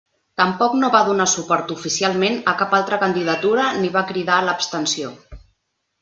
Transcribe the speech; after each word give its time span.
Tampoc 0.41 0.71
no 0.83 0.87
va 0.95 1.01
donar 1.09 1.25
suport 1.33 1.73
oficialment 1.75 2.39
a 2.53 2.55
cap 2.61 2.73
altra 2.77 2.99
candidatura 3.03 3.67
ni 3.83 3.91
va 3.97 4.03
cridar 4.13 4.39
a 4.41 4.47
l'abstenció. 4.47 5.13